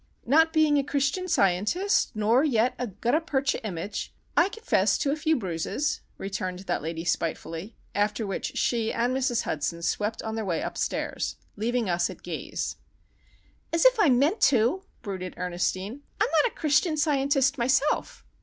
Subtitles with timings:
[0.25, 5.15] "Not being a Christian Scientist, nor yet a gutta percha image, I confess to a
[5.15, 9.43] few bruises," returned that lady, spitefully; after which she and Mrs.
[9.43, 12.77] Hudson swept on their way upstairs, leaving us at gaze.
[13.71, 16.01] "As if I meant to," brooded Ernestine.
[16.19, 18.25] "I'm not a Christian Scientist, myself.